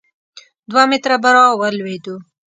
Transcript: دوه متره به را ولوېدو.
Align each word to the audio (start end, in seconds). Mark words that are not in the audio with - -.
دوه 0.71 0.83
متره 0.89 1.17
به 1.23 1.29
را 1.35 1.45
ولوېدو. 1.61 2.15